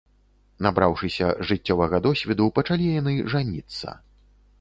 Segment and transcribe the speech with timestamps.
[0.65, 3.87] Набраўшыся жыццёвага досведу, пачалі яны жаніцца.